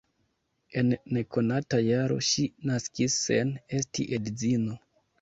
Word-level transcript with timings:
En 0.81 0.89
nekonata 1.17 1.81
jaro 1.89 2.19
ŝi 2.31 2.49
naskis 2.73 3.21
sen 3.29 3.57
esti 3.83 4.11
edzino. 4.21 4.85